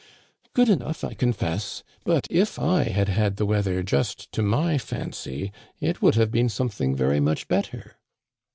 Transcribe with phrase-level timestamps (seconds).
[0.53, 5.51] Good enough, I confess; but if I had had the weather just to my fancy
[5.79, 7.97] it would have been something very much better.'